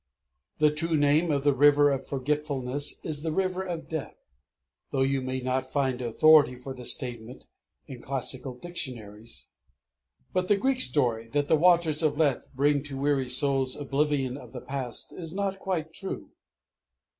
[0.57, 4.19] The true name of the River of Forgetfulness is the River of Death
[4.89, 7.45] though you may not find authority for the statement
[7.85, 9.49] in classical dictionaries.
[10.33, 14.53] But the Greek story, that the waters of Lethe bring to weary souls oblivion of
[14.53, 16.31] the past, is not quite true.